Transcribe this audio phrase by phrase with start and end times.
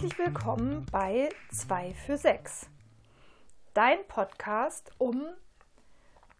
[0.00, 2.70] Herzlich willkommen bei 2 für 6.
[3.74, 5.26] Dein Podcast, um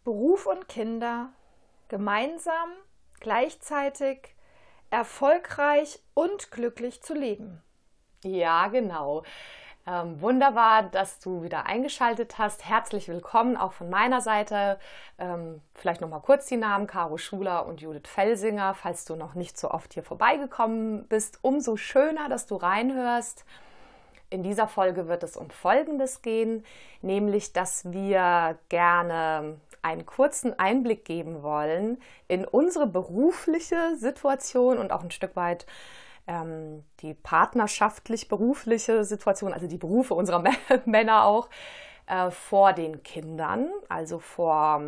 [0.05, 1.33] Beruf und Kinder
[1.89, 2.71] gemeinsam,
[3.19, 4.37] gleichzeitig,
[4.91, 7.61] erfolgreich und glücklich zu leben.
[8.23, 9.25] Ja, genau.
[9.89, 12.69] Ähm, wunderbar, dass du wieder eingeschaltet hast.
[12.69, 14.79] Herzlich willkommen auch von meiner Seite.
[15.19, 18.75] Ähm, vielleicht noch mal kurz die Namen: Caro Schuler und Judith Felsinger.
[18.75, 23.47] Falls du noch nicht so oft hier vorbeigekommen bist, umso schöner, dass du reinhörst.
[24.29, 26.67] In dieser Folge wird es um Folgendes gehen,
[27.01, 31.97] nämlich, dass wir gerne einen kurzen Einblick geben wollen
[32.27, 35.65] in unsere berufliche Situation und auch ein Stück weit
[36.29, 40.45] ähm, die partnerschaftlich-berufliche Situation, also die Berufe unserer
[40.85, 41.49] Männer auch,
[42.07, 44.83] äh, vor den Kindern, also vor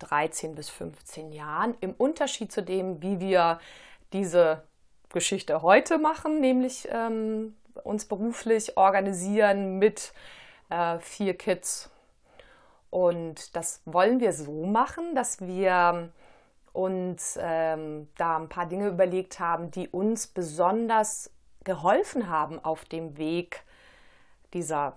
[0.00, 3.60] 13 bis 15 Jahren, im Unterschied zu dem, wie wir
[4.12, 4.62] diese
[5.12, 10.12] Geschichte heute machen, nämlich ähm, uns beruflich organisieren mit
[10.70, 11.90] äh, vier Kids.
[12.88, 16.10] Und das wollen wir so machen, dass wir
[16.72, 21.30] und ähm, da ein paar Dinge überlegt haben, die uns besonders
[21.64, 23.62] geholfen haben auf dem Weg
[24.54, 24.94] dieser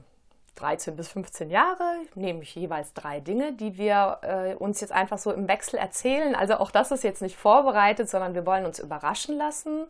[0.55, 5.31] 13 bis 15 Jahre, nämlich jeweils drei Dinge, die wir äh, uns jetzt einfach so
[5.31, 6.35] im Wechsel erzählen.
[6.35, 9.87] Also auch das ist jetzt nicht vorbereitet, sondern wir wollen uns überraschen lassen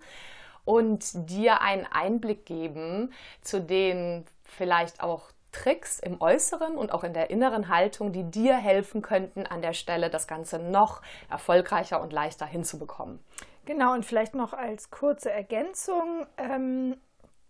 [0.64, 7.14] und dir einen Einblick geben zu den vielleicht auch Tricks im Äußeren und auch in
[7.14, 12.12] der inneren Haltung, die dir helfen könnten, an der Stelle das Ganze noch erfolgreicher und
[12.12, 13.20] leichter hinzubekommen.
[13.66, 16.26] Genau, und vielleicht noch als kurze Ergänzung.
[16.38, 16.98] Ähm,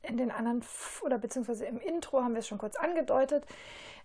[0.03, 0.61] in den anderen
[1.01, 3.45] oder beziehungsweise im Intro haben wir es schon kurz angedeutet.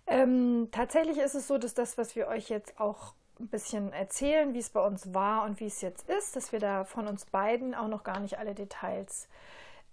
[0.07, 4.53] Ähm, tatsächlich ist es so, dass das, was wir euch jetzt auch ein bisschen erzählen,
[4.53, 7.25] wie es bei uns war und wie es jetzt ist, dass wir da von uns
[7.25, 9.27] beiden auch noch gar nicht alle Details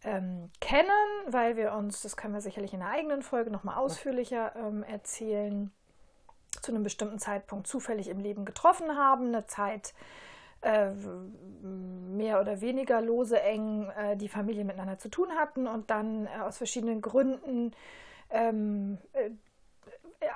[0.07, 0.89] ähm, kennen,
[1.27, 5.73] weil wir uns, das können wir sicherlich in einer eigenen Folge nochmal ausführlicher ähm, erzählen,
[6.63, 9.95] zu einem bestimmten Zeitpunkt zufällig im Leben getroffen haben, eine Zeit
[10.63, 10.91] äh,
[11.63, 16.41] mehr oder weniger lose eng äh, die Familie miteinander zu tun hatten und dann äh,
[16.41, 17.73] aus verschiedenen Gründen
[18.31, 19.31] ähm, äh,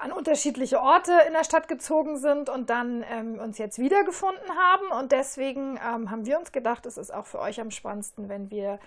[0.01, 5.01] an unterschiedliche Orte in der Stadt gezogen sind und dann ähm, uns jetzt wiedergefunden haben.
[5.01, 8.51] Und deswegen ähm, haben wir uns gedacht, es ist auch für euch am spannendsten, wenn
[8.51, 8.79] wir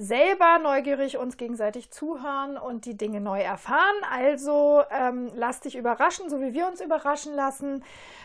[0.00, 3.96] selber neugierig uns gegenseitig zuhören und die Dinge neu erfahren.
[4.10, 7.84] Also ähm, lass dich überraschen, so wie wir uns überraschen lassen,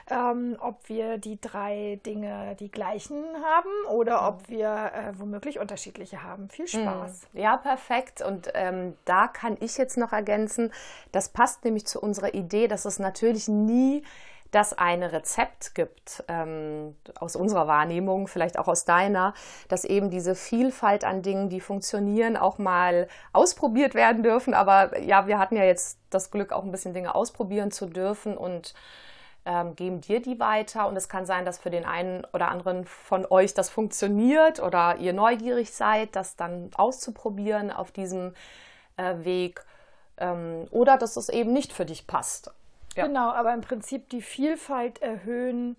[0.10, 6.24] ähm, ob wir die drei Dinge die gleichen haben oder ob wir äh, womöglich unterschiedliche
[6.24, 6.48] haben.
[6.48, 6.82] Viel hm.
[6.82, 7.28] Spaß.
[7.34, 8.22] Ja, perfekt.
[8.22, 10.72] Und ähm, da kann ich jetzt noch ergänzen,
[11.12, 14.02] das passt nämlich zu unserer Idee, dass es natürlich nie
[14.56, 19.34] das eine Rezept gibt, ähm, aus unserer Wahrnehmung, vielleicht auch aus deiner,
[19.68, 24.54] dass eben diese Vielfalt an Dingen, die funktionieren, auch mal ausprobiert werden dürfen.
[24.54, 28.38] Aber ja, wir hatten ja jetzt das Glück, auch ein bisschen Dinge ausprobieren zu dürfen
[28.38, 28.74] und
[29.46, 30.88] ähm, geben dir die weiter.
[30.88, 34.96] Und es kann sein, dass für den einen oder anderen von euch das funktioniert oder
[34.98, 38.34] ihr neugierig seid, das dann auszuprobieren auf diesem
[38.96, 39.66] äh, Weg.
[40.18, 42.54] Ähm, oder dass es eben nicht für dich passt.
[42.96, 43.08] Ja.
[43.08, 45.76] Genau, aber im Prinzip die Vielfalt erhöhen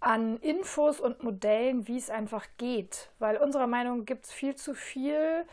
[0.00, 3.10] an Infos und Modellen, wie es einfach geht.
[3.18, 5.44] Weil unserer Meinung gibt es viel zu viel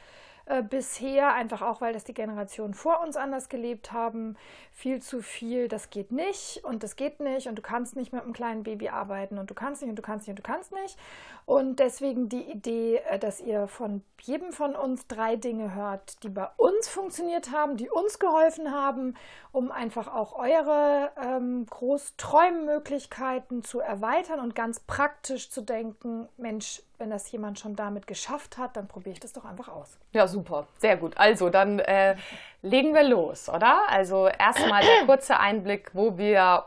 [0.47, 4.37] äh, bisher, einfach auch, weil das die Generationen vor uns anders gelebt haben,
[4.71, 8.23] viel zu viel, das geht nicht und das geht nicht und du kannst nicht mit
[8.23, 10.71] einem kleinen Baby arbeiten und du kannst nicht und du kannst nicht und du kannst
[10.71, 10.97] nicht.
[11.45, 16.29] Und deswegen die Idee, äh, dass ihr von jedem von uns drei Dinge hört, die
[16.29, 19.15] bei uns funktioniert haben, die uns geholfen haben,
[19.51, 27.09] um einfach auch eure ähm, Großträummöglichkeiten zu erweitern und ganz praktisch zu denken, Mensch, wenn
[27.09, 29.97] das jemand schon damit geschafft hat, dann probiere ich das doch einfach aus.
[30.13, 30.67] Ja, super.
[30.77, 31.17] Sehr gut.
[31.17, 32.15] Also, dann äh,
[32.61, 33.81] legen wir los, oder?
[33.89, 36.65] Also, erstmal der kurze Einblick, wo wir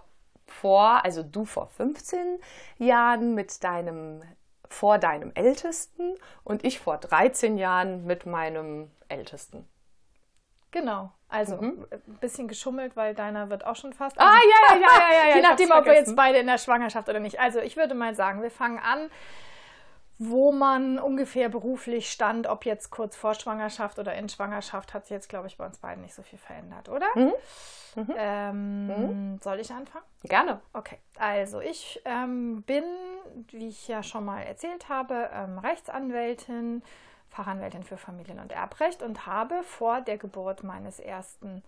[0.50, 2.38] vor, also du vor 15
[2.78, 4.22] Jahren mit deinem,
[4.68, 9.66] vor deinem Ältesten und ich vor 13 Jahren mit meinem Ältesten.
[10.72, 11.12] Genau.
[11.28, 11.86] Also mhm.
[11.91, 14.18] ein bisschen geschummelt, weil deiner wird auch schon fast.
[14.21, 15.36] Ah, also, ah, ja, ja, ja, ja, ja.
[15.36, 17.38] Je nachdem, ob wir jetzt beide in der Schwangerschaft oder nicht.
[17.38, 19.10] Also ich würde mal sagen, wir fangen an
[20.22, 25.13] wo man ungefähr beruflich stand, ob jetzt kurz vor Schwangerschaft oder in Schwangerschaft, hat sich
[25.13, 27.07] jetzt, glaube ich, bei uns beiden nicht so viel verändert, oder?
[27.15, 27.33] Mhm.
[27.97, 28.15] Mhm.
[28.19, 29.39] Ähm, mhm.
[29.43, 30.05] Soll ich anfangen?
[30.25, 30.61] Gerne.
[30.75, 32.84] Okay, also ich ähm, bin,
[33.49, 36.83] wie ich ja schon mal erzählt habe, ähm, Rechtsanwältin,
[37.31, 41.63] Fachanwältin für Familien- und Erbrecht und habe vor der Geburt meines ersten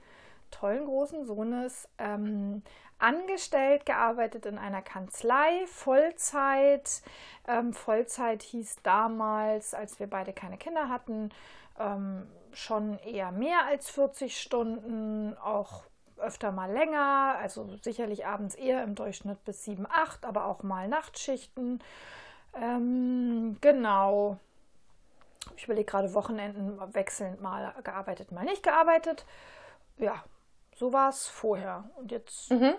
[0.52, 2.62] tollen großen Sohnes ähm,
[2.98, 7.02] angestellt, gearbeitet in einer Kanzlei, Vollzeit.
[7.48, 11.30] Ähm, Vollzeit hieß damals, als wir beide keine Kinder hatten,
[11.80, 15.82] ähm, schon eher mehr als 40 Stunden, auch
[16.18, 20.86] öfter mal länger, also sicherlich abends eher im Durchschnitt bis 7, 8, aber auch mal
[20.86, 21.82] Nachtschichten.
[22.54, 24.38] Ähm, genau.
[25.56, 29.26] Ich überlege gerade Wochenenden wechselnd mal gearbeitet, mal nicht gearbeitet.
[29.98, 30.22] Ja,
[30.82, 31.84] so war es vorher.
[31.94, 32.50] Und jetzt.
[32.50, 32.74] Mhm.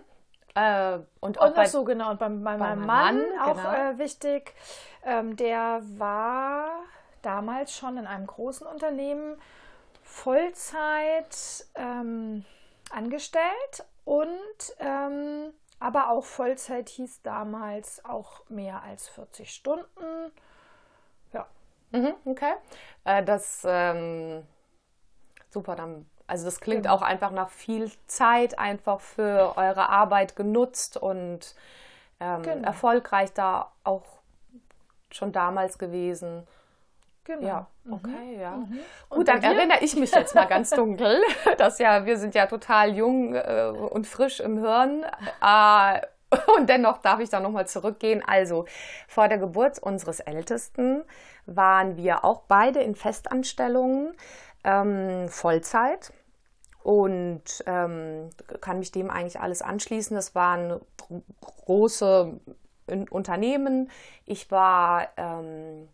[0.56, 2.12] Äh, und auch und bei, so genau.
[2.12, 3.74] Und bei, bei, bei meinem Mann, Mann auch genau.
[3.74, 4.54] äh, wichtig.
[5.06, 6.84] Ähm, der war
[7.22, 9.40] damals schon in einem großen Unternehmen
[10.02, 12.44] Vollzeit ähm,
[12.92, 20.32] angestellt und ähm, aber auch Vollzeit hieß damals auch mehr als 40 Stunden.
[21.32, 21.48] Ja.
[21.92, 22.56] Mhm, okay.
[23.06, 24.46] Äh, das ähm,
[25.50, 26.96] super, dann also das klingt genau.
[26.96, 31.56] auch einfach nach viel Zeit einfach für eure Arbeit genutzt und
[32.20, 32.68] ähm, genau.
[32.68, 34.04] erfolgreich da auch
[35.12, 36.48] schon damals gewesen.
[37.26, 37.48] Genau.
[37.48, 37.94] Ja, mhm.
[37.94, 38.40] okay, mhm.
[38.40, 38.52] ja.
[38.52, 38.80] Mhm.
[39.10, 41.22] Gut, dann erinnere ich mich jetzt mal ganz dunkel.
[41.58, 45.06] dass ja, wir sind ja total jung äh, und frisch im Hirn.
[45.42, 46.02] Äh,
[46.58, 48.24] und dennoch darf ich da nochmal zurückgehen.
[48.26, 48.66] Also,
[49.08, 51.04] vor der Geburt unseres Ältesten
[51.46, 54.16] waren wir auch beide in Festanstellungen,
[54.64, 56.14] ähm, Vollzeit.
[56.84, 58.30] Und ähm,
[58.60, 60.16] kann mich dem eigentlich alles anschließen.
[60.16, 60.82] Das waren
[61.40, 62.40] große
[63.10, 63.90] Unternehmen.
[64.26, 65.88] Ich war ähm,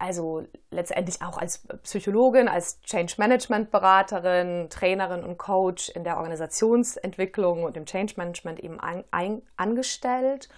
[0.00, 7.64] also letztendlich auch als Psychologin, als Change Management Beraterin, Trainerin und Coach in der Organisationsentwicklung
[7.64, 10.48] und im Change Management eben ein, ein, angestellt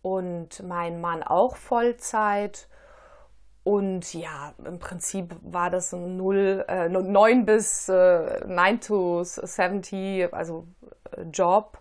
[0.00, 2.68] und mein Mann auch Vollzeit.
[3.70, 10.34] Und ja, im Prinzip war das ein 0, äh, 9 bis äh, 9 to 70,
[10.34, 10.66] also
[11.16, 11.78] äh, Job,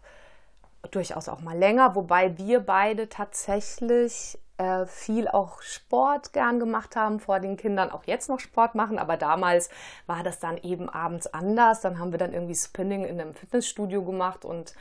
[0.91, 7.19] durchaus auch mal länger, wobei wir beide tatsächlich äh, viel auch Sport gern gemacht haben
[7.19, 9.71] vor den Kindern, auch jetzt noch Sport machen, aber damals
[10.05, 11.81] war das dann eben abends anders.
[11.81, 14.75] Dann haben wir dann irgendwie Spinning in einem Fitnessstudio gemacht und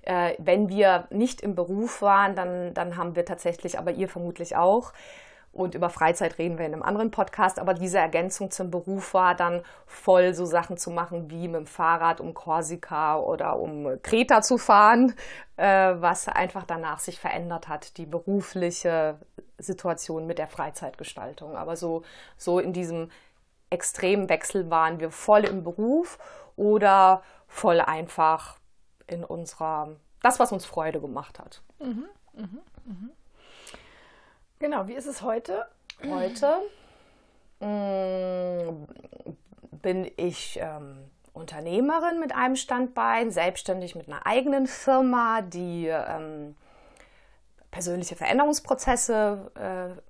[0.00, 4.56] äh, wenn wir nicht im Beruf waren, dann, dann haben wir tatsächlich, aber ihr vermutlich
[4.56, 4.94] auch,
[5.56, 9.34] und über Freizeit reden wir in einem anderen Podcast, aber diese Ergänzung zum Beruf war
[9.34, 14.42] dann voll so Sachen zu machen wie mit dem Fahrrad um Korsika oder um Kreta
[14.42, 15.14] zu fahren,
[15.56, 19.18] äh, was einfach danach sich verändert hat, die berufliche
[19.58, 21.56] Situation mit der Freizeitgestaltung.
[21.56, 22.02] Aber so,
[22.36, 23.10] so in diesem
[23.70, 26.18] extremen Wechsel waren wir voll im Beruf
[26.56, 28.58] oder voll einfach
[29.06, 31.62] in unserer, das, was uns Freude gemacht hat.
[31.78, 32.04] Mhm,
[32.34, 32.48] mh,
[32.84, 33.10] mh.
[34.58, 35.66] Genau, wie ist es heute?
[36.02, 36.56] Heute
[37.60, 38.86] mm,
[39.82, 46.56] bin ich ähm, Unternehmerin mit einem Standbein, selbstständig mit einer eigenen Firma, die ähm,
[47.70, 49.50] persönliche Veränderungsprozesse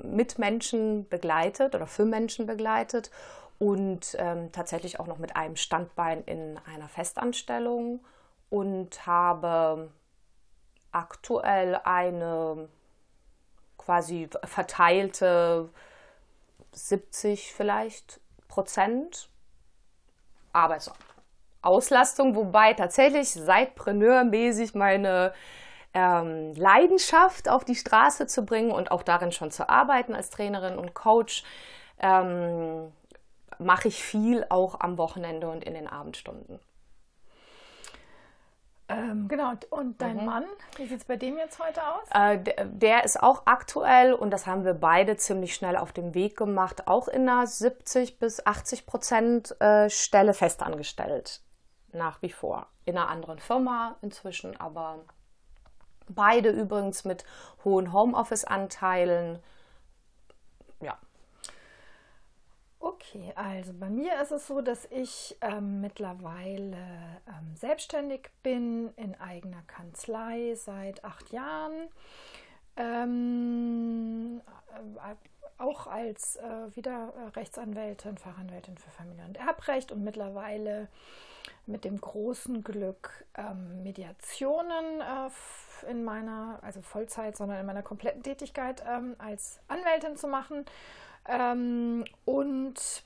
[0.01, 3.11] äh, mit Menschen begleitet oder für Menschen begleitet
[3.59, 8.05] und ähm, tatsächlich auch noch mit einem Standbein in einer Festanstellung
[8.49, 9.91] und habe
[10.93, 12.69] aktuell eine
[13.87, 15.71] quasi verteilte
[16.73, 19.29] 70 vielleicht Prozent
[20.53, 25.33] Arbeitsauslastung, wobei tatsächlich seitpreneurmäßig meine
[25.95, 30.79] ähm, Leidenschaft auf die Straße zu bringen und auch darin schon zu arbeiten als Trainerin
[30.79, 31.45] und Coach,
[32.01, 32.93] ähm,
[33.59, 36.59] mache ich viel auch am Wochenende und in den Abendstunden.
[38.89, 40.25] Ähm, genau, und dein mhm.
[40.25, 40.45] Mann,
[40.77, 42.09] wie sieht es bei dem jetzt heute aus?
[42.13, 46.15] Äh, der, der, ist auch aktuell und das haben wir beide ziemlich schnell auf dem
[46.15, 51.41] Weg gemacht, auch in einer 70 bis 80 Prozent äh, Stelle festangestellt.
[51.93, 52.69] Nach wie vor.
[52.85, 55.01] In einer anderen Firma inzwischen, aber
[56.09, 57.25] beide übrigens mit
[57.65, 59.41] hohen Homeoffice-Anteilen.
[60.81, 60.97] Ja.
[62.79, 66.77] Okay, also bei mir ist es so, dass ich ähm, mittlerweile
[67.27, 71.89] ähm, selbstständig bin in eigener Kanzlei seit acht Jahren.
[72.77, 74.43] Ähm,
[74.97, 75.15] äh,
[75.59, 80.89] auch als äh, wieder äh, Rechtsanwältin, Fachanwältin für Familie- und Erbrecht und mittlerweile
[81.67, 88.23] mit dem großen Glück ähm, Mediationen äh, in meiner, also Vollzeit, sondern in meiner kompletten
[88.23, 90.65] Tätigkeit ähm, als Anwältin zu machen.
[91.29, 93.05] Ähm, und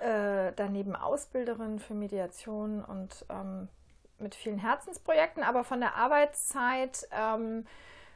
[0.00, 3.68] äh, daneben Ausbilderin für Mediation und ähm,
[4.18, 7.66] mit vielen Herzensprojekten, aber von der Arbeitszeit ähm,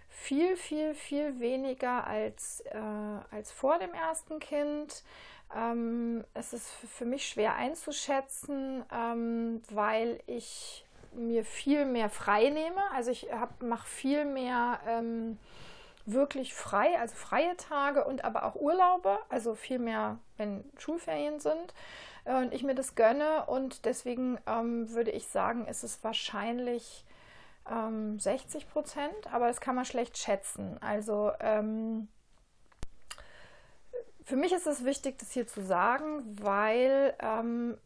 [0.09, 2.79] viel, viel, viel weniger als, äh,
[3.31, 5.03] als vor dem ersten Kind.
[5.55, 12.81] Ähm, es ist für mich schwer einzuschätzen, ähm, weil ich mir viel mehr frei nehme.
[12.95, 13.29] Also ich
[13.61, 15.39] mache viel mehr ähm,
[16.07, 21.75] wirklich frei, also freie Tage und aber auch Urlaube, also viel mehr, wenn Schulferien sind
[22.25, 23.47] äh, und ich mir das gönne.
[23.47, 27.05] Und deswegen ähm, würde ich sagen, ist es wahrscheinlich
[27.71, 30.79] ähm, 60 Prozent, aber das kann man schlecht schätzen.
[30.81, 32.09] Also ähm,
[34.25, 37.77] für mich ist es wichtig, das hier zu sagen, weil ähm,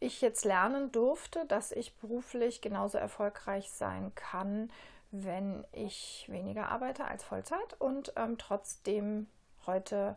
[0.00, 4.70] ich jetzt lernen durfte, dass ich beruflich genauso erfolgreich sein kann,
[5.10, 9.26] wenn ich weniger arbeite als Vollzeit und ähm, trotzdem
[9.66, 10.16] heute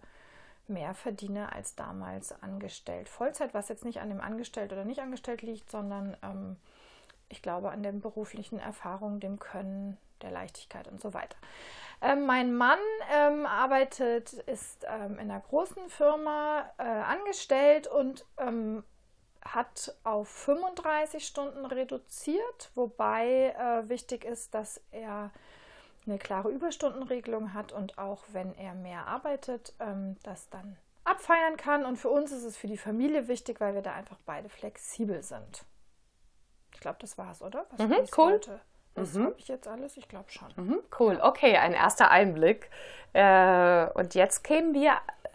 [0.67, 3.07] mehr verdiene als damals angestellt.
[3.07, 6.57] Vollzeit, was jetzt nicht an dem Angestellt oder nicht angestellt liegt, sondern ähm,
[7.29, 11.37] ich glaube an den beruflichen Erfahrungen, dem Können, der Leichtigkeit und so weiter.
[12.01, 12.79] Ähm, mein Mann
[13.11, 18.83] ähm, arbeitet, ist ähm, in einer großen Firma äh, angestellt und ähm,
[19.43, 25.31] hat auf 35 Stunden reduziert, wobei äh, wichtig ist, dass er
[26.05, 31.85] eine klare Überstundenregelung hat und auch wenn er mehr arbeitet, ähm, das dann abfeiern kann.
[31.85, 35.23] Und für uns ist es für die Familie wichtig, weil wir da einfach beide flexibel
[35.23, 35.65] sind.
[36.73, 37.65] Ich glaube, das war's, oder?
[37.71, 38.31] Was mhm, cool.
[38.33, 38.61] Wollte.
[38.97, 39.25] Das mhm.
[39.25, 39.95] habe ich jetzt alles?
[39.95, 40.47] Ich glaube schon.
[40.55, 42.69] Mhm, cool, okay, ein erster Einblick.
[43.13, 44.93] Äh, und jetzt kämen wir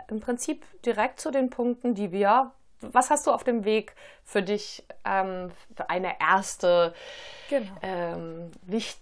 [0.09, 2.51] im Prinzip direkt zu den Punkten, die wir.
[2.81, 6.93] Was hast du auf dem Weg für dich, ähm, für eine erste,
[7.49, 7.71] genau.
[7.83, 8.51] ähm,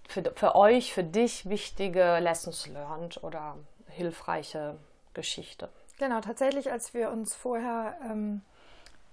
[0.07, 3.57] für, für euch, für dich wichtige Lessons learned oder
[3.89, 4.77] hilfreiche
[5.15, 5.71] Geschichte?
[5.99, 8.43] Genau, tatsächlich, als wir uns vorher ähm,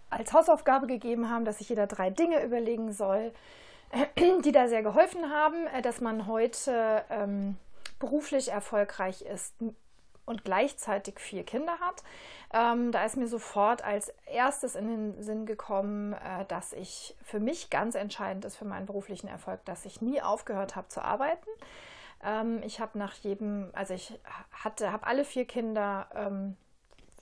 [0.10, 3.32] als Hausaufgabe gegeben haben, dass sich jeder drei Dinge überlegen soll,
[4.46, 7.58] die da sehr geholfen haben, äh, dass man heute ähm,
[8.00, 9.53] beruflich erfolgreich ist
[10.25, 12.03] und gleichzeitig vier Kinder hat.
[12.53, 17.39] Ähm, da ist mir sofort als erstes in den Sinn gekommen, äh, dass ich für
[17.39, 21.50] mich ganz entscheidend ist für meinen beruflichen Erfolg, dass ich nie aufgehört habe zu arbeiten.
[22.24, 24.20] Ähm, ich habe nach jedem, also ich
[24.51, 26.58] hatte, habe alle vier Kinder ähm,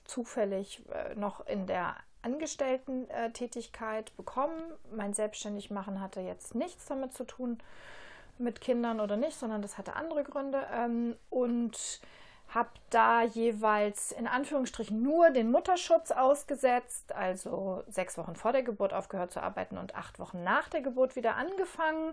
[0.04, 1.96] zufällig äh, noch in der
[2.26, 4.60] Angestellten-Tätigkeit bekommen.
[4.94, 7.58] Mein Selbstständigmachen hatte jetzt nichts damit zu tun,
[8.38, 10.66] mit Kindern oder nicht, sondern das hatte andere Gründe.
[10.72, 12.00] Ähm, und
[12.48, 18.92] habe da jeweils in Anführungsstrichen nur den Mutterschutz ausgesetzt, also sechs Wochen vor der Geburt
[18.92, 22.12] aufgehört zu arbeiten und acht Wochen nach der Geburt wieder angefangen.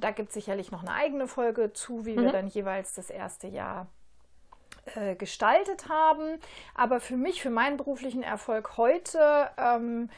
[0.00, 2.22] Da gibt es sicherlich noch eine eigene Folge zu, wie mhm.
[2.22, 3.86] wir dann jeweils das erste Jahr
[4.96, 6.38] äh, gestaltet haben.
[6.74, 10.10] Aber für mich, für meinen beruflichen Erfolg heute, ähm,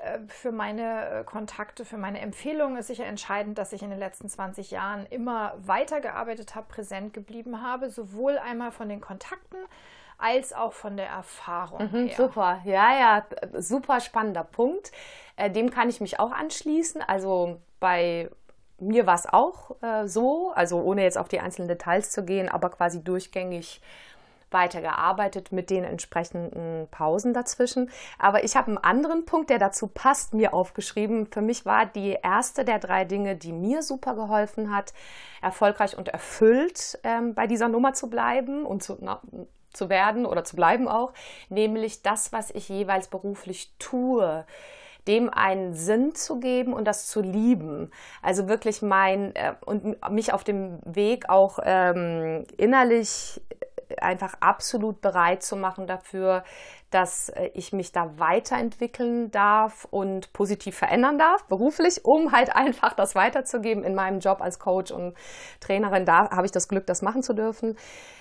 [0.00, 3.98] äh, für meine äh, Kontakte, für meine Empfehlungen ist sicher entscheidend, dass ich in den
[3.98, 9.58] letzten 20 Jahren immer weitergearbeitet habe, präsent geblieben habe, sowohl einmal von den Kontakten
[10.16, 11.90] als auch von der Erfahrung.
[11.90, 13.26] Mhm, super, ja, ja,
[13.60, 14.92] super spannender Punkt.
[15.50, 17.02] dem kann ich mich auch anschließen.
[17.02, 18.30] Also bei
[18.78, 22.48] mir war es auch äh, so, also ohne jetzt auf die einzelnen Details zu gehen,
[22.48, 23.80] aber quasi durchgängig
[24.54, 27.90] weitergearbeitet mit den entsprechenden Pausen dazwischen.
[28.18, 31.26] Aber ich habe einen anderen Punkt, der dazu passt, mir aufgeschrieben.
[31.26, 34.94] Für mich war die erste der drei Dinge, die mir super geholfen hat,
[35.42, 39.20] erfolgreich und erfüllt ähm, bei dieser Nummer zu bleiben und zu, na,
[39.72, 41.12] zu werden oder zu bleiben auch,
[41.48, 44.46] nämlich das, was ich jeweils beruflich tue
[45.06, 47.90] dem einen Sinn zu geben und das zu lieben.
[48.22, 53.40] Also wirklich mein äh, und mich auf dem Weg auch ähm, innerlich
[54.00, 56.42] einfach absolut bereit zu machen dafür,
[56.90, 62.94] dass äh, ich mich da weiterentwickeln darf und positiv verändern darf, beruflich, um halt einfach
[62.94, 65.14] das weiterzugeben in meinem Job als Coach und
[65.60, 66.04] Trainerin.
[66.06, 67.76] Da habe ich das Glück, das machen zu dürfen.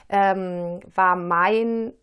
[0.10, 1.94] Ähm, war mein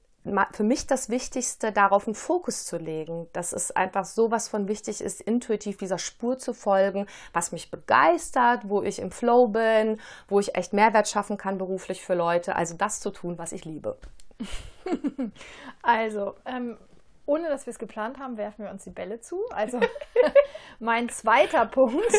[0.52, 4.68] für mich das Wichtigste, darauf einen Fokus zu legen, dass es einfach so was von
[4.68, 9.98] wichtig ist, intuitiv dieser Spur zu folgen, was mich begeistert, wo ich im Flow bin,
[10.28, 13.64] wo ich echt Mehrwert schaffen kann beruflich für Leute, also das zu tun, was ich
[13.64, 13.96] liebe.
[15.82, 16.76] also, ähm,
[17.24, 19.38] ohne dass wir es geplant haben, werfen wir uns die Bälle zu.
[19.50, 19.80] Also
[20.80, 22.12] mein zweiter Punkt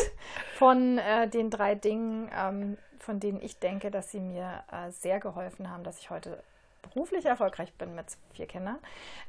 [0.56, 5.20] von äh, den drei Dingen, ähm, von denen ich denke, dass sie mir äh, sehr
[5.20, 6.42] geholfen haben, dass ich heute
[6.82, 8.78] beruflich erfolgreich bin mit vier Kindern,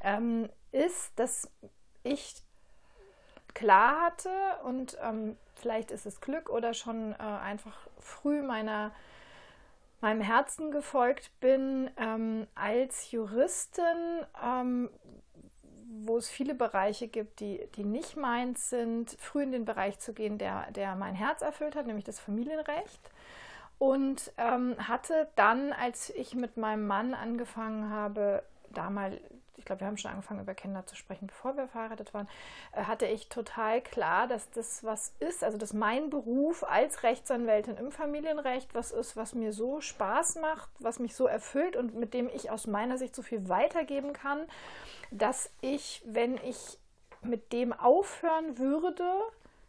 [0.01, 1.49] ähm, ist, dass
[2.03, 2.35] ich
[3.53, 4.29] klar hatte
[4.63, 8.91] und ähm, vielleicht ist es Glück oder schon äh, einfach früh meiner
[10.01, 14.89] meinem Herzen gefolgt bin ähm, als Juristin, ähm,
[16.01, 20.13] wo es viele Bereiche gibt, die, die nicht meins sind, früh in den Bereich zu
[20.13, 23.11] gehen, der, der mein Herz erfüllt hat, nämlich das Familienrecht
[23.83, 29.19] und ähm, hatte dann, als ich mit meinem Mann angefangen habe, da mal
[29.57, 32.27] ich glaube, wir haben schon angefangen, über Kinder zu sprechen, bevor wir verheiratet waren,
[32.71, 37.75] äh, hatte ich total klar, dass das was ist, also dass mein Beruf als Rechtsanwältin
[37.75, 42.13] im Familienrecht was ist, was mir so Spaß macht, was mich so erfüllt und mit
[42.13, 44.39] dem ich aus meiner Sicht so viel weitergeben kann,
[45.11, 46.77] dass ich, wenn ich
[47.21, 49.09] mit dem aufhören würde,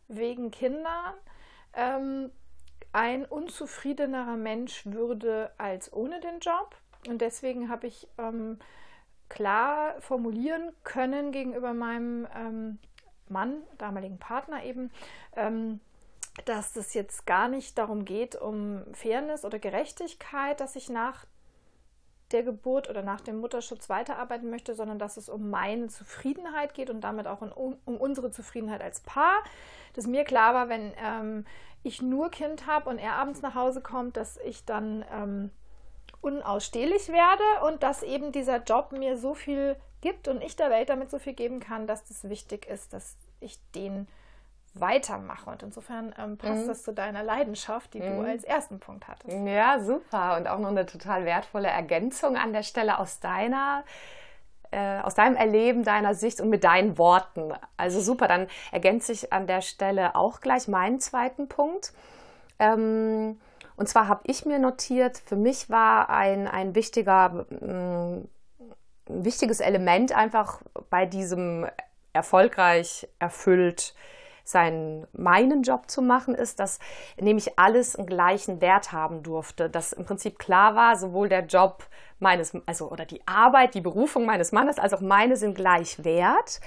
[0.07, 1.15] wegen Kindern,
[1.75, 2.31] ähm,
[2.95, 6.77] ein unzufriedenerer Mensch würde als ohne den Job.
[7.09, 8.59] Und deswegen habe ich ähm,
[9.29, 12.79] klar formulieren können gegenüber meinem ähm,
[13.29, 14.93] Mann, damaligen Partner eben,
[15.35, 15.81] ähm,
[16.45, 21.27] dass es jetzt gar nicht darum geht, um Fairness oder Gerechtigkeit, dass ich nach
[22.31, 26.91] der Geburt oder nach dem Mutterschutz weiterarbeiten möchte, sondern dass es um meine Zufriedenheit geht
[26.91, 29.43] und damit auch um, um unsere Zufriedenheit als Paar.
[29.95, 31.45] Dass mir klar war, wenn ähm,
[31.85, 35.51] ich nur Kind habe und er abends nach Hause kommt, dass ich dann ähm,
[36.21, 40.89] unausstehlich werde und dass eben dieser Job mir so viel gibt und ich der Welt
[40.89, 44.09] damit so viel geben kann, dass das wichtig ist, dass ich den
[44.75, 45.51] weitermache.
[45.51, 46.69] Und insofern ähm, passt mhm.
[46.69, 48.23] das zu deiner Leidenschaft, die mhm.
[48.23, 49.37] du als ersten Punkt hattest.
[49.47, 50.37] Ja, super.
[50.37, 53.85] Und auch noch eine total wertvolle Ergänzung an der Stelle aus deiner
[54.75, 57.53] äh, aus deinem Erleben, deiner Sicht und mit deinen Worten.
[57.77, 61.93] Also super, dann ergänze ich an der Stelle auch gleich meinen zweiten Punkt.
[62.59, 63.39] Ähm,
[63.77, 69.61] und zwar habe ich mir notiert, für mich war ein, ein wichtiger, ein mm, wichtiges
[69.61, 71.67] Element einfach bei diesem
[72.13, 73.95] erfolgreich erfüllt
[74.45, 76.79] seinen meinen Job zu machen, ist, dass
[77.19, 79.71] nämlich alles einen gleichen Wert haben durfte.
[79.71, 81.85] Dass im Prinzip klar war, sowohl der Job
[82.19, 86.61] meines, also oder die Arbeit, die Berufung meines Mannes, als auch meine sind gleich wert.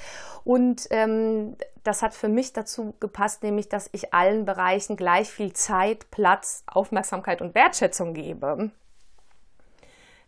[0.43, 5.53] Und ähm, das hat für mich dazu gepasst, nämlich, dass ich allen Bereichen gleich viel
[5.53, 8.71] Zeit, Platz, Aufmerksamkeit und Wertschätzung gebe.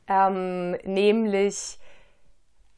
[0.07, 1.79] Ähm, nämlich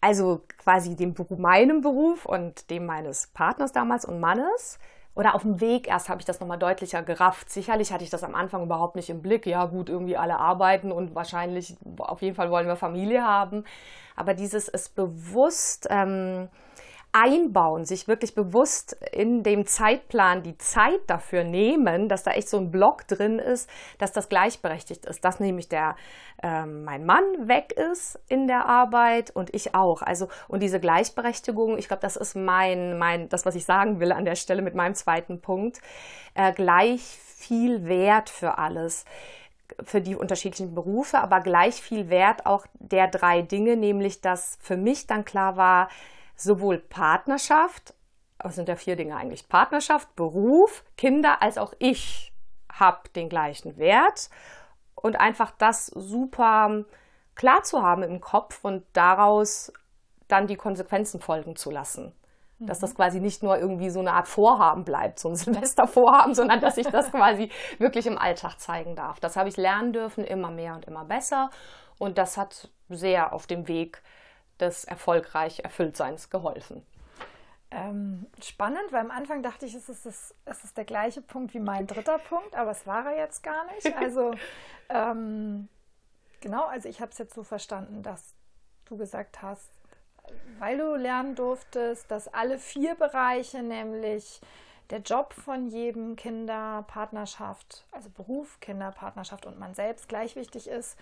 [0.02, 4.80] also quasi dem meinem Beruf und dem meines Partners damals und Mannes.
[5.14, 7.50] Oder auf dem Weg erst habe ich das nochmal deutlicher gerafft.
[7.50, 9.46] Sicherlich hatte ich das am Anfang überhaupt nicht im Blick.
[9.46, 13.66] Ja, gut, irgendwie alle arbeiten und wahrscheinlich, auf jeden Fall wollen wir Familie haben.
[14.16, 16.48] Aber dieses ist bewusst ähm,
[17.14, 22.58] einbauen, sich wirklich bewusst in dem Zeitplan die Zeit dafür nehmen, dass da echt so
[22.58, 25.96] ein Block drin ist, dass das gleichberechtigt ist, dass nämlich der
[26.42, 30.02] äh, mein Mann weg ist in der Arbeit und ich auch.
[30.02, 34.14] Also und diese Gleichberechtigung, ich glaube, das ist mein mein das, was ich sagen will
[34.14, 35.82] an der Stelle mit meinem zweiten Punkt,
[36.34, 39.04] äh, gleich viel Wert für alles
[39.84, 44.78] für die unterschiedlichen Berufe, aber gleich viel Wert auch der drei Dinge, nämlich dass für
[44.78, 45.90] mich dann klar war,
[46.44, 47.94] sowohl Partnerschaft,
[48.40, 52.34] das sind ja vier Dinge eigentlich, Partnerschaft, Beruf, Kinder, als auch ich
[52.72, 54.30] habe den gleichen Wert
[54.96, 56.86] und einfach das super
[57.36, 59.72] klar zu haben im Kopf und daraus
[60.28, 62.14] dann die Konsequenzen folgen zu lassen.
[62.60, 62.98] Dass das mhm.
[62.98, 66.88] quasi nicht nur irgendwie so eine Art Vorhaben bleibt, so ein Silvestervorhaben, sondern dass ich
[66.88, 67.50] das quasi
[67.80, 69.20] wirklich im Alltag zeigen darf.
[69.20, 71.50] Das habe ich lernen dürfen, immer mehr und immer besser.
[71.98, 74.02] Und das hat sehr auf dem Weg
[74.62, 76.86] des erfolgreich Erfülltseins geholfen.
[77.74, 81.54] Ähm, spannend, weil am Anfang dachte ich, es ist, das, es ist der gleiche Punkt
[81.54, 83.96] wie mein dritter Punkt, aber es war er jetzt gar nicht.
[83.98, 84.34] Also
[84.90, 85.70] ähm,
[86.42, 88.36] genau, also ich habe es jetzt so verstanden, dass
[88.86, 89.70] du gesagt hast,
[90.60, 94.42] weil du lernen durftest, dass alle vier Bereiche, nämlich
[94.90, 100.68] der Job von jedem, Kinder, Partnerschaft, also Beruf, Kinder, Partnerschaft und man selbst gleich wichtig
[100.68, 100.98] ist,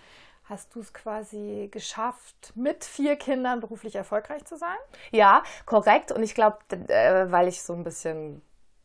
[0.49, 4.77] hast du es quasi geschafft, mit vier Kindern beruflich erfolgreich zu sein?
[5.11, 6.11] Ja, korrekt.
[6.11, 8.41] Und ich glaube, äh, weil ich so ein bisschen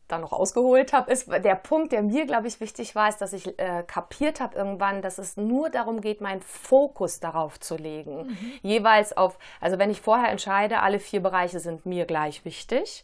[0.07, 3.33] da noch ausgeholt habe, ist der Punkt, der mir, glaube ich, wichtig war, ist, dass
[3.33, 8.27] ich äh, kapiert habe irgendwann, dass es nur darum geht, meinen Fokus darauf zu legen.
[8.27, 8.51] Mhm.
[8.61, 13.03] Jeweils auf, also wenn ich vorher entscheide, alle vier Bereiche sind mir gleich wichtig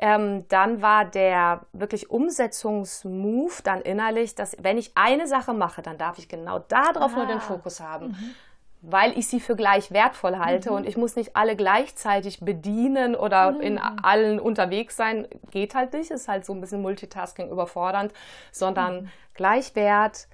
[0.00, 5.98] ähm, dann war der wirklich Umsetzungsmove dann innerlich, dass wenn ich eine Sache mache, dann
[5.98, 7.16] darf ich genau darauf ah.
[7.16, 7.40] nur den ah.
[7.40, 8.08] Fokus haben.
[8.08, 8.34] Mhm
[8.82, 10.76] weil ich sie für gleich wertvoll halte mhm.
[10.76, 13.60] und ich muss nicht alle gleichzeitig bedienen oder mhm.
[13.60, 15.28] in allen unterwegs sein.
[15.50, 18.12] Geht halt nicht, ist halt so ein bisschen Multitasking überfordernd,
[18.52, 19.08] sondern mhm.
[19.34, 20.28] Gleichwert,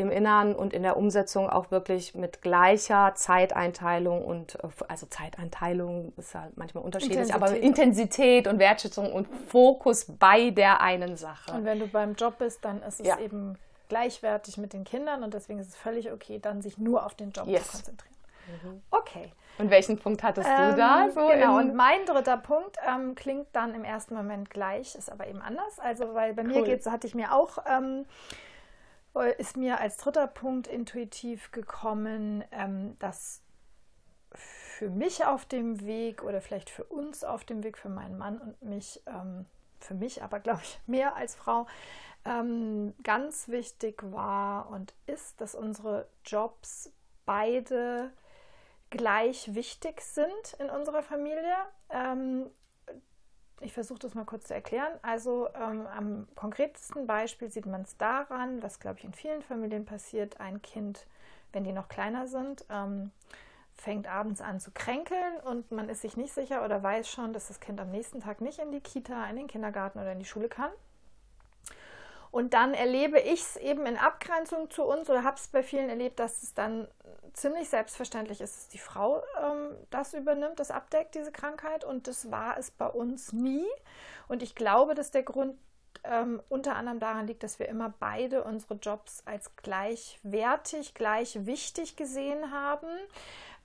[0.00, 4.58] im Innern und in der Umsetzung auch wirklich mit gleicher Zeiteinteilung und
[4.88, 7.42] also Zeiteinteilung ist halt manchmal unterschiedlich, Intensität.
[7.42, 11.52] aber Intensität und Wertschätzung und Fokus bei der einen Sache.
[11.52, 13.18] Und wenn du beim Job bist, dann ist es ja.
[13.18, 13.56] eben
[13.88, 17.30] gleichwertig mit den Kindern und deswegen ist es völlig okay, dann sich nur auf den
[17.30, 17.66] Job yes.
[17.66, 18.16] zu konzentrieren.
[18.62, 18.82] Mhm.
[18.90, 19.32] Okay.
[19.58, 21.10] Und welchen Punkt hattest ähm, du da?
[21.10, 25.26] So genau, und mein dritter Punkt ähm, klingt dann im ersten Moment gleich, ist aber
[25.26, 25.78] eben anders.
[25.78, 26.48] Also, weil bei cool.
[26.48, 28.06] mir geht hatte ich mir auch ähm,
[29.38, 33.42] ist mir als dritter Punkt intuitiv gekommen, ähm, dass
[34.34, 38.40] für mich auf dem Weg oder vielleicht für uns auf dem Weg, für meinen Mann
[38.40, 39.46] und mich, ähm,
[39.80, 41.66] für mich aber glaube ich mehr als Frau,
[42.24, 46.92] ähm, ganz wichtig war und ist, dass unsere Jobs
[47.26, 48.12] beide
[48.90, 51.56] gleich wichtig sind in unserer Familie.
[53.62, 54.92] Ich versuche das mal kurz zu erklären.
[55.02, 59.84] Also ähm, am konkretesten Beispiel sieht man es daran, was, glaube ich, in vielen Familien
[59.84, 60.40] passiert.
[60.40, 61.06] Ein Kind,
[61.52, 63.10] wenn die noch kleiner sind, ähm,
[63.74, 67.48] fängt abends an zu kränkeln und man ist sich nicht sicher oder weiß schon, dass
[67.48, 70.24] das Kind am nächsten Tag nicht in die Kita, in den Kindergarten oder in die
[70.24, 70.70] Schule kann.
[72.30, 75.88] Und dann erlebe ich es eben in Abgrenzung zu uns oder habe es bei vielen
[75.88, 76.86] erlebt, dass es dann
[77.32, 81.84] ziemlich selbstverständlich ist, dass die Frau ähm, das übernimmt, das abdeckt, diese Krankheit.
[81.84, 83.66] Und das war es bei uns nie.
[84.28, 85.58] Und ich glaube, dass der Grund
[86.04, 91.96] ähm, unter anderem daran liegt, dass wir immer beide unsere Jobs als gleichwertig, gleich wichtig
[91.96, 92.88] gesehen haben.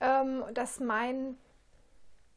[0.00, 1.38] Ähm, dass mein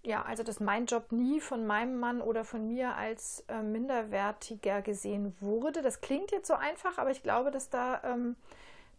[0.03, 4.81] ja, also dass mein Job nie von meinem Mann oder von mir als äh, minderwertiger
[4.81, 5.81] gesehen wurde.
[5.81, 8.37] Das klingt jetzt so einfach, aber ich glaube, dass da, ähm,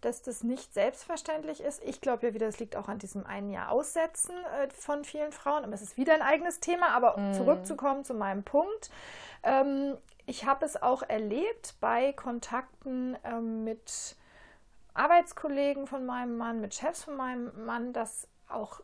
[0.02, 1.82] dass das nicht selbstverständlich ist.
[1.84, 5.32] Ich glaube ja wieder, es liegt auch an diesem einen Jahr Aussetzen äh, von vielen
[5.32, 5.64] Frauen.
[5.64, 6.88] Aber es ist wieder ein eigenes Thema.
[6.90, 7.34] Aber um mm.
[7.34, 8.90] zurückzukommen zu meinem Punkt,
[9.42, 14.16] ähm, ich habe es auch erlebt bei Kontakten ähm, mit
[14.92, 18.80] Arbeitskollegen von meinem Mann, mit Chefs von meinem Mann, dass auch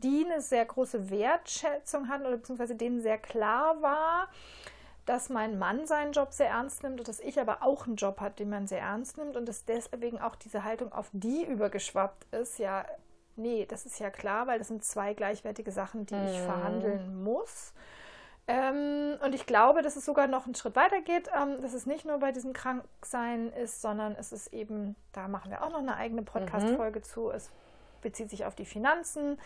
[0.00, 4.28] die eine sehr große Wertschätzung hatten oder beziehungsweise denen sehr klar war,
[5.06, 8.20] dass mein Mann seinen Job sehr ernst nimmt und dass ich aber auch einen Job
[8.20, 12.32] habe, den man sehr ernst nimmt und dass deswegen auch diese Haltung auf die übergeschwappt
[12.32, 12.58] ist.
[12.58, 12.84] Ja,
[13.36, 16.26] nee, das ist ja klar, weil das sind zwei gleichwertige Sachen, die mhm.
[16.26, 17.72] ich verhandeln muss.
[18.46, 21.86] Ähm, und ich glaube, dass es sogar noch einen Schritt weiter geht, ähm, dass es
[21.86, 25.78] nicht nur bei diesem Kranksein ist, sondern es ist eben, da machen wir auch noch
[25.78, 27.04] eine eigene Podcast-Folge mhm.
[27.04, 27.30] zu.
[27.30, 27.50] Es
[28.02, 29.38] bezieht sich auf die Finanzen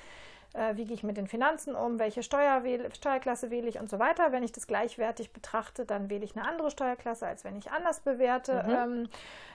[0.54, 3.90] äh, wie gehe ich mit den Finanzen um, welche Steuer wähle, Steuerklasse wähle ich und
[3.90, 4.32] so weiter.
[4.32, 8.00] Wenn ich das gleichwertig betrachte, dann wähle ich eine andere Steuerklasse, als wenn ich anders
[8.00, 8.62] bewerte.
[8.64, 8.70] Mhm.
[8.70, 9.08] Ähm,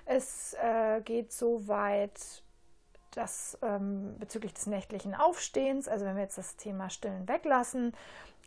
[0.06, 2.44] es äh, geht so weit,
[3.12, 7.94] dass ähm, bezüglich des nächtlichen Aufstehens, also wenn wir jetzt das Thema Stillen weglassen,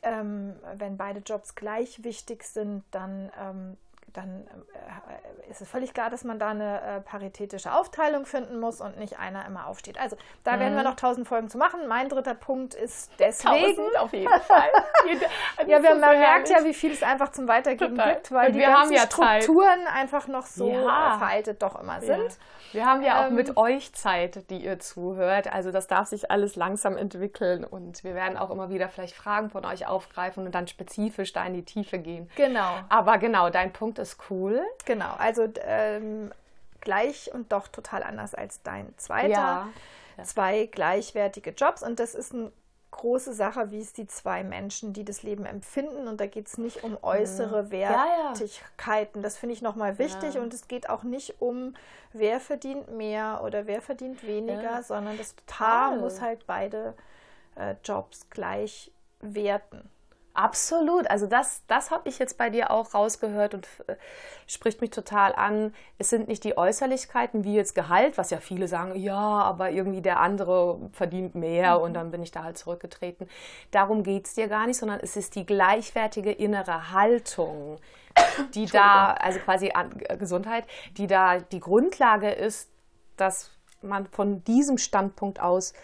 [0.02, 3.76] ähm, wenn beide Jobs gleich wichtig sind, dann ähm,
[4.12, 8.80] dann äh, ist es völlig klar, dass man da eine äh, paritätische Aufteilung finden muss
[8.80, 9.98] und nicht einer immer aufsteht.
[9.98, 10.60] Also da mhm.
[10.60, 10.88] werden wir mhm.
[10.88, 11.86] noch tausend Folgen zu machen.
[11.88, 13.76] Mein dritter Punkt ist deswegen.
[13.76, 14.70] Tausend auf jeden Fall.
[15.66, 18.14] ja, wir, man merkt ja, wie viel es einfach zum Weitergeben Total.
[18.14, 19.94] gibt, weil und die ganzen ja Strukturen Zeit.
[19.94, 21.18] einfach noch so ja.
[21.18, 22.18] veraltet doch immer sind.
[22.18, 22.28] Ja.
[22.72, 25.52] Wir haben ja auch ähm, mit euch Zeit, die ihr zuhört.
[25.52, 29.50] Also das darf sich alles langsam entwickeln und wir werden auch immer wieder vielleicht Fragen
[29.50, 32.30] von euch aufgreifen und dann spezifisch da in die Tiefe gehen.
[32.36, 32.78] Genau.
[32.88, 34.62] Aber genau, dein Punkt ist cool.
[34.84, 36.32] Genau, also ähm,
[36.80, 39.28] gleich und doch total anders als dein zweiter.
[39.28, 39.68] Ja.
[40.18, 40.24] Ja.
[40.24, 42.52] Zwei gleichwertige Jobs und das ist ein
[42.92, 46.06] große Sache, wie es die zwei Menschen, die das Leben empfinden.
[46.06, 49.18] Und da geht es nicht um äußere Wertigkeiten.
[49.18, 49.22] Ja, ja.
[49.22, 50.34] Das finde ich nochmal wichtig.
[50.34, 50.42] Ja.
[50.42, 51.74] Und es geht auch nicht um,
[52.12, 56.94] wer verdient mehr oder wer verdient weniger, sondern das Paar muss halt beide
[57.56, 59.88] äh, Jobs gleich werten.
[60.34, 61.10] Absolut.
[61.10, 63.96] Also das, das habe ich jetzt bei dir auch rausgehört und äh,
[64.46, 65.74] spricht mich total an.
[65.98, 70.00] Es sind nicht die Äußerlichkeiten wie jetzt Gehalt, was ja viele sagen, ja, aber irgendwie
[70.00, 71.84] der andere verdient mehr mhm.
[71.84, 73.28] und dann bin ich da halt zurückgetreten.
[73.72, 77.78] Darum geht es dir gar nicht, sondern es ist die gleichwertige innere Haltung,
[78.54, 80.64] die da, also quasi an, äh, Gesundheit,
[80.96, 82.70] die da die Grundlage ist,
[83.18, 83.50] dass
[83.82, 85.74] man von diesem Standpunkt aus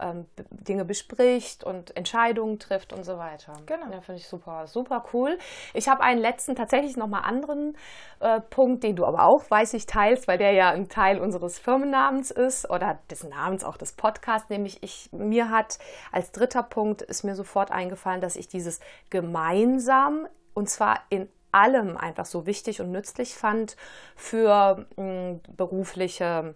[0.00, 3.54] ähm, Dinge bespricht und Entscheidungen trifft und so weiter.
[3.66, 3.86] Genau.
[3.92, 5.38] Ja, finde ich super, super cool.
[5.74, 7.76] Ich habe einen letzten, tatsächlich nochmal anderen
[8.20, 11.58] äh, Punkt, den du aber auch, weiß ich, teilst, weil der ja ein Teil unseres
[11.58, 15.78] Firmennamens ist oder des Namens auch des Podcasts, nämlich ich, mir hat
[16.12, 18.80] als dritter Punkt ist mir sofort eingefallen, dass ich dieses
[19.10, 23.76] gemeinsam und zwar in allem einfach so wichtig und nützlich fand
[24.14, 26.54] für mh, berufliche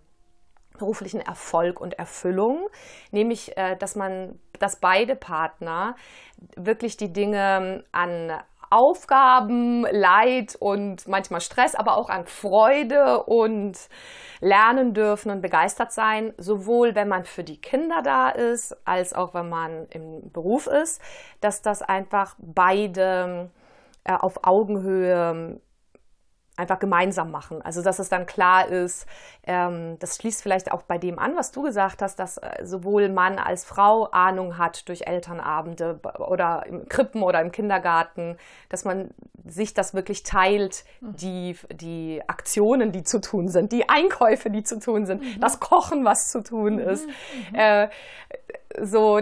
[0.80, 2.68] beruflichen Erfolg und Erfüllung,
[3.12, 5.94] nämlich äh, dass man, dass beide Partner
[6.56, 8.32] wirklich die Dinge an
[8.72, 13.76] Aufgaben, Leid und manchmal Stress, aber auch an Freude und
[14.40, 19.34] lernen dürfen und begeistert sein, sowohl wenn man für die Kinder da ist, als auch
[19.34, 21.02] wenn man im Beruf ist,
[21.40, 23.50] dass das einfach beide
[24.04, 25.60] äh, auf Augenhöhe
[26.60, 27.62] einfach gemeinsam machen.
[27.62, 29.06] Also dass es dann klar ist,
[29.44, 33.08] ähm, das schließt vielleicht auch bei dem an, was du gesagt hast, dass äh, sowohl
[33.08, 38.36] Mann als Frau Ahnung hat durch Elternabende oder im Krippen oder im Kindergarten,
[38.68, 39.10] dass man
[39.46, 41.16] sich das wirklich teilt, mhm.
[41.16, 45.40] die, die Aktionen, die zu tun sind, die Einkäufe, die zu tun sind, mhm.
[45.40, 46.80] das Kochen, was zu tun mhm.
[46.80, 47.06] ist.
[47.06, 47.54] Mhm.
[47.54, 47.88] Äh,
[48.82, 49.20] so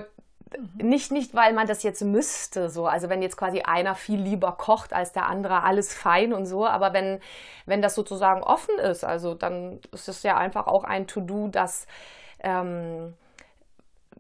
[0.77, 2.87] nicht, nicht, weil man das jetzt müsste, so.
[2.87, 6.67] Also wenn jetzt quasi einer viel lieber kocht als der andere, alles fein und so.
[6.67, 7.21] Aber wenn,
[7.67, 11.87] wenn das sozusagen offen ist, also dann ist es ja einfach auch ein To-Do, das
[12.41, 13.15] ähm,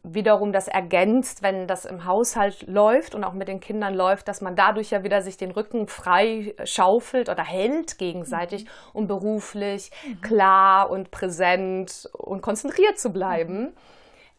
[0.02, 4.40] wiederum das ergänzt, wenn das im Haushalt läuft und auch mit den Kindern läuft, dass
[4.40, 8.70] man dadurch ja wieder sich den Rücken frei schaufelt oder hält gegenseitig, mhm.
[8.92, 10.20] um beruflich mhm.
[10.20, 13.60] klar und präsent und konzentriert zu bleiben.
[13.60, 13.72] Mhm.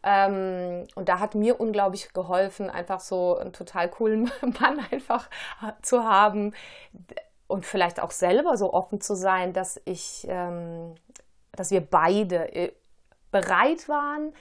[0.02, 5.28] Ähm, und da hat mir unglaublich geholfen, einfach so einen total coolen Mann einfach
[5.82, 6.54] zu haben
[7.46, 10.94] und vielleicht auch selber so offen zu sein, dass ich, ähm,
[11.52, 12.72] dass wir beide äh,
[13.30, 14.32] bereit waren,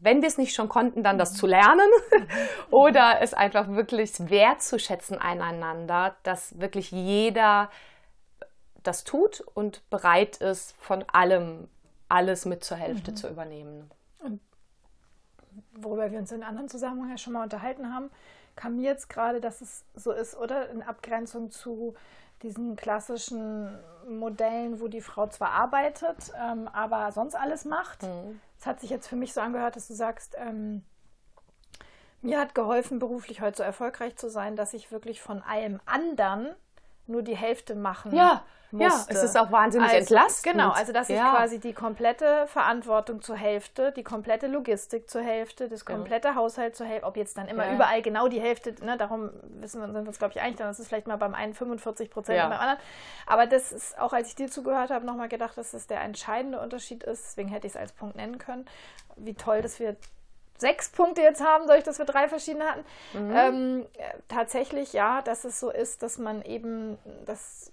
[0.00, 1.88] wenn wir es nicht schon konnten, dann das zu lernen
[2.70, 7.70] oder es einfach wirklich wertzuschätzen einander, dass wirklich jeder
[8.82, 11.68] das tut und bereit ist, von allem
[12.08, 13.16] alles mit zur Hälfte mhm.
[13.16, 13.90] zu übernehmen.
[14.20, 14.40] Und
[15.74, 18.10] worüber wir uns in anderen Zusammenhängen ja schon mal unterhalten haben,
[18.56, 21.94] kam mir jetzt gerade, dass es so ist, oder in Abgrenzung zu
[22.42, 28.02] diesen klassischen Modellen, wo die Frau zwar arbeitet, ähm, aber sonst alles macht.
[28.02, 28.40] Mhm.
[28.58, 28.70] Es mhm.
[28.70, 30.82] hat sich jetzt für mich so angehört, dass du sagst, ähm,
[32.22, 36.54] mir hat geholfen, beruflich heute so erfolgreich zu sein, dass ich wirklich von allem anderen
[37.06, 39.12] nur die Hälfte machen ja, musste.
[39.12, 40.52] Ja, es ist auch wahnsinnig also, entlastend.
[40.52, 41.16] Genau, also dass ja.
[41.16, 46.34] ich quasi die komplette Verantwortung zur Hälfte, die komplette Logistik zur Hälfte, das komplette ja.
[46.34, 47.74] Haushalt zur Hälfte, ob jetzt dann immer ja.
[47.74, 50.70] überall genau die Hälfte, ne, darum wissen wir, sind wir uns, glaube ich, eigentlich, dann
[50.70, 52.78] ist es vielleicht mal beim einen 45 Prozent und beim anderen.
[53.26, 56.60] Aber das ist, auch als ich dir zugehört habe, nochmal gedacht, dass das der entscheidende
[56.60, 57.24] Unterschied ist.
[57.24, 58.66] Deswegen hätte ich es als Punkt nennen können.
[59.16, 59.96] Wie toll, dass wir
[60.60, 62.84] sechs Punkte jetzt haben, soll ich das für drei verschiedene hatten.
[63.12, 63.36] Mhm.
[63.36, 63.86] Ähm,
[64.28, 67.72] tatsächlich, ja, dass es so ist, dass man eben das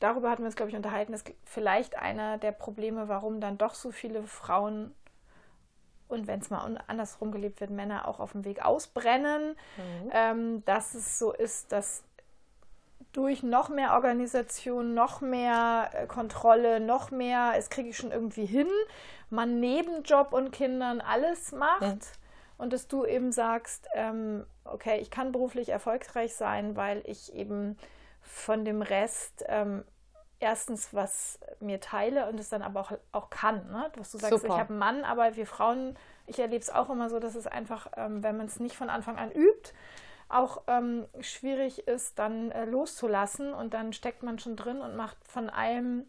[0.00, 3.74] darüber hatten wir uns, glaube ich, unterhalten, ist vielleicht einer der Probleme, warum dann doch
[3.74, 4.94] so viele Frauen
[6.08, 10.10] und wenn es mal andersrum gelebt wird, Männer auch auf dem Weg ausbrennen, mhm.
[10.12, 12.04] ähm, dass es so ist, dass
[13.12, 18.46] durch noch mehr Organisation, noch mehr äh, Kontrolle, noch mehr, es kriege ich schon irgendwie
[18.46, 18.68] hin,
[19.30, 21.82] man neben Job und Kindern alles macht.
[21.82, 22.00] Mhm.
[22.58, 27.76] Und dass du eben sagst, ähm, okay, ich kann beruflich erfolgreich sein, weil ich eben
[28.22, 29.84] von dem Rest ähm,
[30.40, 33.70] erstens was mir teile und es dann aber auch, auch kann.
[33.70, 33.90] Ne?
[33.96, 34.54] Was du sagst, Super.
[34.54, 37.46] ich habe einen Mann, aber wir Frauen, ich erlebe es auch immer so, dass es
[37.46, 39.72] einfach, ähm, wenn man es nicht von Anfang an übt,
[40.28, 45.16] auch ähm, schwierig ist, dann äh, loszulassen und dann steckt man schon drin und macht
[45.26, 46.04] von allem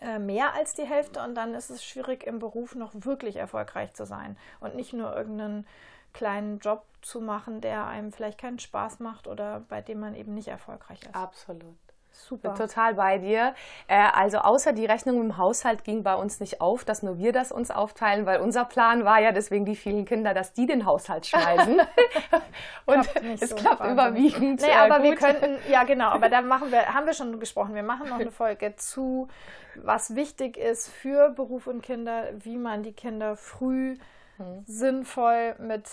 [0.00, 3.94] äh, mehr als die Hälfte und dann ist es schwierig im Beruf noch wirklich erfolgreich
[3.94, 5.66] zu sein und nicht nur irgendeinen
[6.12, 10.34] kleinen Job zu machen, der einem vielleicht keinen Spaß macht oder bei dem man eben
[10.34, 11.14] nicht erfolgreich ist.
[11.14, 11.76] Absolut.
[12.16, 12.54] Super.
[12.54, 13.54] Total bei dir.
[13.86, 17.32] Äh, also außer die Rechnung im Haushalt ging bei uns nicht auf, dass nur wir
[17.32, 20.86] das uns aufteilen, weil unser Plan war ja deswegen die vielen Kinder, dass die den
[20.86, 21.80] Haushalt schmeißen.
[22.86, 23.08] Und
[23.40, 24.60] es so klappt überwiegend.
[24.60, 25.04] Nee, aber gut.
[25.04, 28.18] wir könnten, ja genau, aber da machen wir, haben wir schon gesprochen, wir machen noch
[28.18, 29.28] eine Folge zu,
[29.76, 33.96] was wichtig ist für Beruf und Kinder, wie man die Kinder früh
[34.38, 34.62] hm.
[34.66, 35.88] sinnvoll mit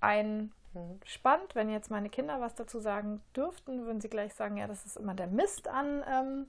[0.00, 0.52] ein
[1.04, 4.84] spannend, wenn jetzt meine Kinder was dazu sagen dürften, würden sie gleich sagen, ja, das
[4.86, 6.46] ist immer der Mist an ähm,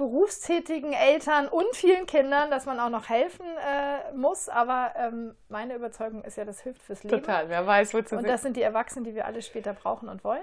[0.00, 4.48] berufstätigen Eltern und vielen Kindern, dass man auch noch helfen äh, muss.
[4.48, 7.18] Aber ähm, meine Überzeugung ist ja, das hilft fürs Leben.
[7.18, 10.24] Total, wer weiß, wozu Und das sind die Erwachsenen, die wir alle später brauchen und
[10.24, 10.42] wollen.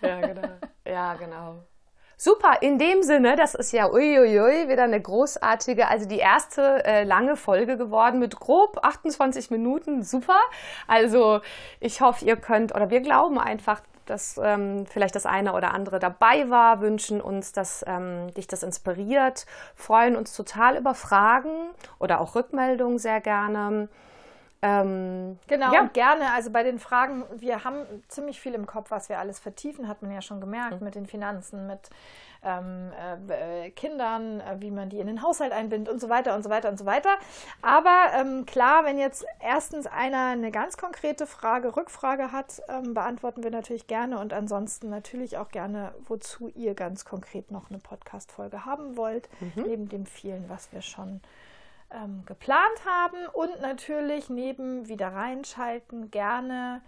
[0.00, 0.48] Ja, genau.
[0.84, 1.62] ja, genau.
[2.18, 7.04] Super, in dem Sinne, das ist ja uiuiui, wieder eine großartige, also die erste äh,
[7.04, 10.02] lange Folge geworden mit grob 28 Minuten.
[10.02, 10.38] Super.
[10.86, 11.42] Also
[11.78, 15.98] ich hoffe, ihr könnt, oder wir glauben einfach, dass ähm, vielleicht das eine oder andere
[15.98, 22.20] dabei war, wünschen uns, dass ähm, dich das inspiriert, freuen uns total über Fragen oder
[22.22, 23.88] auch Rückmeldungen sehr gerne.
[24.62, 25.88] Ähm, genau, ja.
[25.92, 26.32] gerne.
[26.32, 30.02] Also bei den Fragen, wir haben ziemlich viel im Kopf, was wir alles vertiefen, hat
[30.02, 30.84] man ja schon gemerkt, mhm.
[30.84, 31.90] mit den Finanzen, mit
[32.42, 32.92] ähm,
[33.28, 36.50] äh, Kindern, äh, wie man die in den Haushalt einbindet und so weiter und so
[36.50, 37.10] weiter und so weiter.
[37.60, 43.42] Aber ähm, klar, wenn jetzt erstens einer eine ganz konkrete Frage, Rückfrage hat, ähm, beantworten
[43.42, 48.64] wir natürlich gerne und ansonsten natürlich auch gerne, wozu ihr ganz konkret noch eine Podcast-Folge
[48.64, 49.64] haben wollt, mhm.
[49.64, 51.20] neben dem vielen, was wir schon
[51.90, 56.82] ähm, geplant haben und natürlich neben wieder reinschalten gerne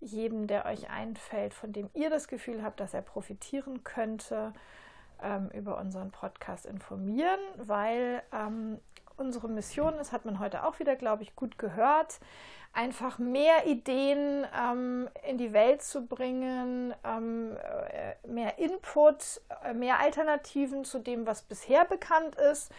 [0.00, 4.52] jedem, der euch einfällt, von dem ihr das Gefühl habt, dass er profitieren könnte,
[5.22, 8.78] ähm, über unseren Podcast informieren, weil ähm,
[9.16, 12.20] unsere Mission ist, hat man heute auch wieder, glaube ich, gut gehört,
[12.72, 20.00] einfach mehr Ideen ähm, in die Welt zu bringen, ähm, äh, mehr Input, äh, mehr
[20.00, 22.72] Alternativen zu dem, was bisher bekannt ist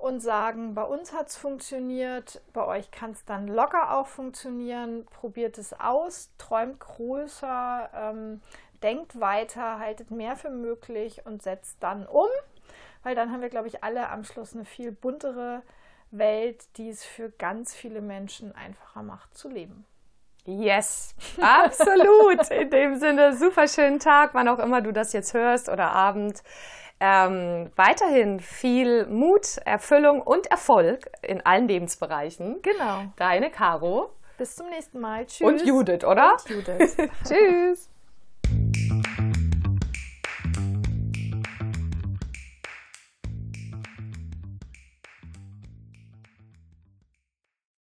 [0.00, 5.04] und sagen, bei uns hat es funktioniert, bei euch kann es dann locker auch funktionieren.
[5.06, 8.40] Probiert es aus, träumt größer, ähm,
[8.82, 12.28] denkt weiter, haltet mehr für möglich und setzt dann um,
[13.02, 15.62] weil dann haben wir, glaube ich, alle am Schluss eine viel buntere
[16.10, 19.84] Welt, die es für ganz viele Menschen einfacher macht zu leben.
[20.46, 22.50] Yes, absolut.
[22.50, 26.42] In dem Sinne, super schönen Tag, wann auch immer du das jetzt hörst oder Abend
[27.00, 32.60] ähm, weiterhin viel Mut, Erfüllung und Erfolg in allen Lebensbereichen.
[32.62, 33.04] Genau.
[33.16, 34.10] Deine Caro.
[34.36, 35.26] Bis zum nächsten Mal.
[35.26, 35.46] Tschüss.
[35.46, 36.32] Und Judith, oder?
[36.32, 36.96] Und Judith.
[37.26, 37.90] Tschüss.